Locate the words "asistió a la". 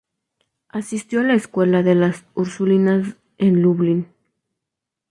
0.69-1.35